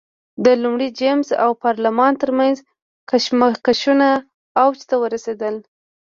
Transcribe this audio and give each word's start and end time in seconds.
د 0.45 0.47
لومړي 0.61 0.89
جېمز 0.99 1.29
او 1.43 1.51
پارلمان 1.65 2.13
ترمنځ 2.21 2.55
کشمکشونه 3.09 4.07
اوج 4.63 4.77
ته 4.89 4.95
ورسېدل. 5.03 5.55